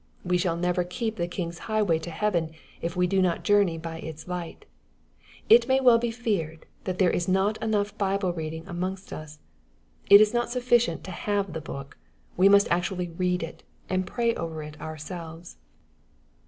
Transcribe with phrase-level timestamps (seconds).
[0.25, 2.49] We shall never keep the king's highway to heaven,
[2.81, 4.65] if we do not journey by its light.—
[5.47, 9.37] ^It may well be feared, that there is not enough Bible reading amongst us.
[10.09, 11.99] It is not sufSicient to have the Book.
[12.35, 13.61] We must actually read it,
[13.91, 15.57] and pray over it ourselves.